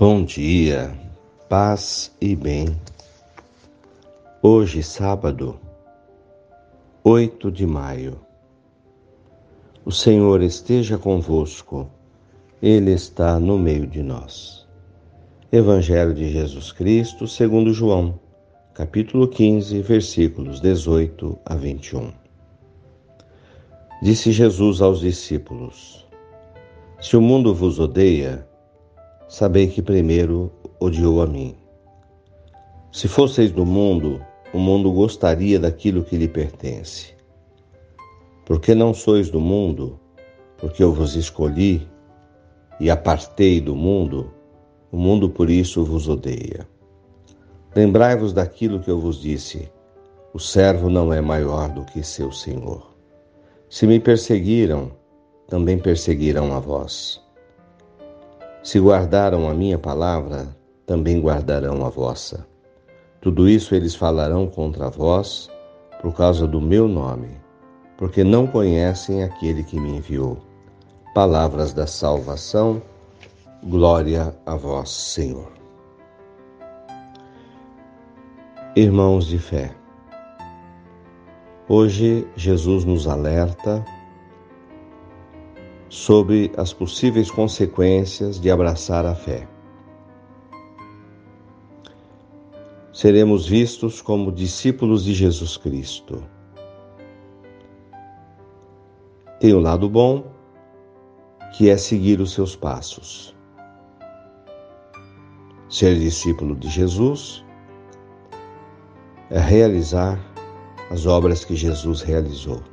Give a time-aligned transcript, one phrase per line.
[0.00, 0.96] Bom dia,
[1.46, 2.74] paz e bem.
[4.42, 5.60] Hoje, sábado,
[7.04, 8.18] 8 de maio.
[9.84, 11.86] O Senhor esteja convosco,
[12.62, 14.66] Ele está no meio de nós.
[15.52, 18.18] Evangelho de Jesus Cristo, segundo João,
[18.72, 22.10] capítulo 15, versículos 18 a 21.
[24.02, 26.08] Disse Jesus aos discípulos:
[27.02, 28.48] Se o mundo vos odeia,
[29.30, 31.54] sabei que primeiro odiou a mim.
[32.90, 34.20] Se fosseis do mundo,
[34.52, 37.14] o mundo gostaria daquilo que lhe pertence.
[38.44, 40.00] Porque não sois do mundo,
[40.58, 41.88] porque eu vos escolhi
[42.80, 44.34] e apartei do mundo,
[44.90, 46.68] o mundo por isso vos odeia.
[47.76, 49.70] Lembrai-vos daquilo que eu vos disse:
[50.34, 52.96] o servo não é maior do que seu senhor.
[53.68, 54.90] Se me perseguiram,
[55.46, 57.22] também perseguirão a vós.
[58.62, 62.46] Se guardaram a minha palavra, também guardarão a vossa.
[63.20, 65.48] Tudo isso eles falarão contra vós
[66.02, 67.28] por causa do meu nome,
[67.96, 70.38] porque não conhecem aquele que me enviou.
[71.14, 72.82] Palavras da salvação,
[73.64, 75.50] glória a vós, Senhor.
[78.76, 79.74] Irmãos de fé,
[81.66, 83.84] hoje Jesus nos alerta
[85.90, 89.46] sobre as possíveis consequências de abraçar a fé.
[92.92, 96.22] Seremos vistos como discípulos de Jesus Cristo.
[99.40, 100.30] Tem o um lado bom,
[101.56, 103.34] que é seguir os seus passos.
[105.68, 107.44] Ser discípulo de Jesus
[109.28, 110.20] é realizar
[110.90, 112.69] as obras que Jesus realizou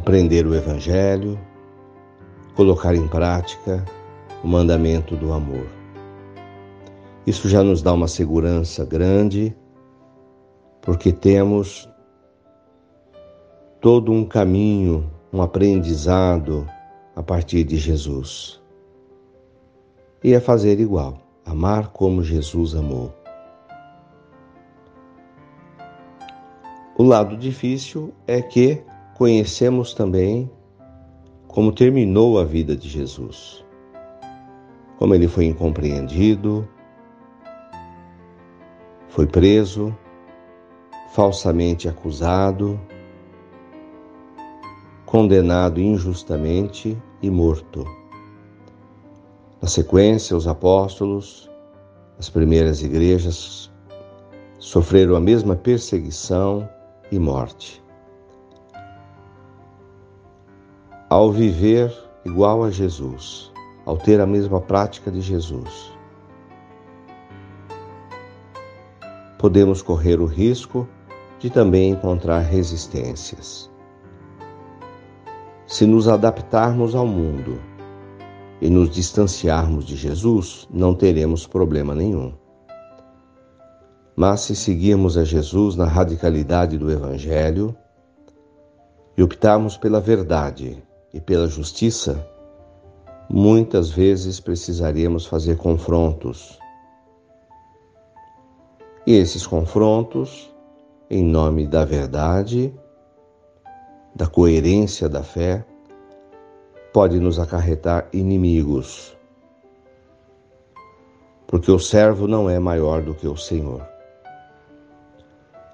[0.00, 1.38] aprender o Evangelho,
[2.56, 3.84] colocar em prática
[4.42, 5.66] o mandamento do amor.
[7.26, 9.54] Isso já nos dá uma segurança grande,
[10.80, 11.86] porque temos
[13.78, 16.66] todo um caminho, um aprendizado
[17.14, 18.58] a partir de Jesus.
[20.24, 23.12] E é fazer igual, amar como Jesus amou.
[26.96, 28.82] O lado difícil é que
[29.20, 30.50] conhecemos também
[31.46, 33.62] como terminou a vida de Jesus,
[34.98, 36.66] como ele foi incompreendido,
[39.10, 39.94] foi preso,
[41.12, 42.80] falsamente acusado,
[45.04, 47.84] condenado injustamente e morto.
[49.60, 51.46] Na sequência, os apóstolos,
[52.18, 53.70] as primeiras igrejas,
[54.58, 56.66] sofreram a mesma perseguição
[57.12, 57.82] e morte.
[61.12, 61.92] Ao viver
[62.24, 63.50] igual a Jesus,
[63.84, 65.92] ao ter a mesma prática de Jesus,
[69.36, 70.86] podemos correr o risco
[71.40, 73.68] de também encontrar resistências.
[75.66, 77.60] Se nos adaptarmos ao mundo
[78.60, 82.32] e nos distanciarmos de Jesus, não teremos problema nenhum.
[84.14, 87.74] Mas se seguirmos a Jesus na radicalidade do Evangelho
[89.18, 90.80] e optarmos pela verdade,
[91.12, 92.26] e pela justiça,
[93.28, 96.58] muitas vezes precisaremos fazer confrontos.
[99.06, 100.52] E esses confrontos,
[101.08, 102.72] em nome da verdade,
[104.14, 105.64] da coerência da fé,
[106.92, 109.16] pode nos acarretar inimigos.
[111.46, 113.84] Porque o servo não é maior do que o Senhor.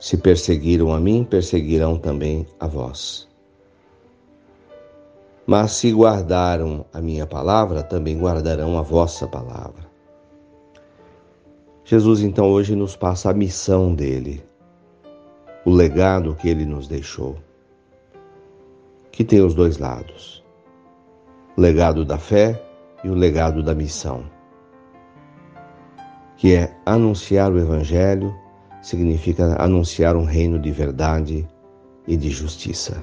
[0.00, 3.29] Se perseguiram a mim, perseguirão também a vós.
[5.50, 9.84] Mas se guardaram a minha palavra, também guardarão a vossa palavra.
[11.84, 14.44] Jesus então hoje nos passa a missão dele,
[15.64, 17.36] o legado que ele nos deixou,
[19.10, 20.40] que tem os dois lados:
[21.56, 22.62] o legado da fé
[23.02, 24.22] e o legado da missão,
[26.36, 28.32] que é anunciar o Evangelho,
[28.80, 31.44] significa anunciar um reino de verdade
[32.06, 33.02] e de justiça.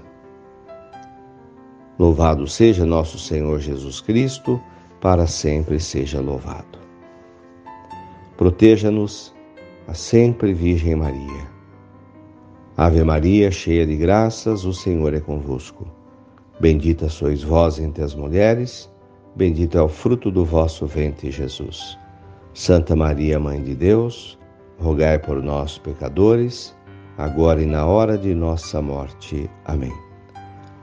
[2.00, 4.62] Louvado seja nosso Senhor Jesus Cristo,
[5.02, 6.78] para sempre seja louvado.
[8.38, 9.34] Proteja-nos
[9.88, 11.48] a sempre Virgem Maria.
[12.76, 15.88] Ave Maria, cheia de graças, o Senhor é convosco.
[16.60, 18.88] Bendita sois vós entre as mulheres,
[19.36, 21.98] bendito é o fruto do vosso ventre, Jesus.
[22.54, 24.38] Santa Maria, Mãe de Deus,
[24.80, 26.76] rogai por nós, pecadores,
[27.18, 29.50] agora e na hora de nossa morte.
[29.66, 30.07] Amém.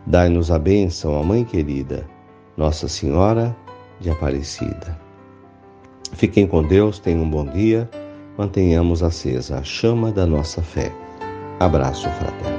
[0.07, 2.07] Dai-nos a bênção, a Mãe querida,
[2.57, 3.57] Nossa Senhora
[4.01, 4.99] de Aparecida.
[6.13, 7.89] Fiquem com Deus, tenham um bom dia,
[8.37, 10.93] mantenhamos acesa a chama da nossa fé.
[11.59, 12.54] Abraço fraterno.